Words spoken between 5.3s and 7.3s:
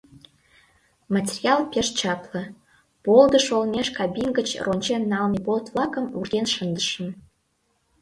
болт-влакым урген шындышым.